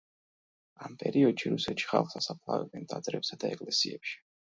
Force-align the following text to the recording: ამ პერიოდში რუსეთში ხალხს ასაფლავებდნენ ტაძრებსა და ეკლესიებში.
ამ 0.85 0.95
პერიოდში 1.01 1.51
რუსეთში 1.55 1.89
ხალხს 1.91 2.17
ასაფლავებდნენ 2.21 2.87
ტაძრებსა 2.95 3.39
და 3.45 3.53
ეკლესიებში. 3.59 4.19